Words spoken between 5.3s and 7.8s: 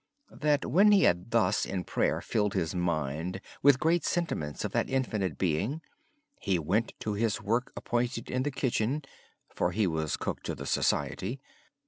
Being, he went to his work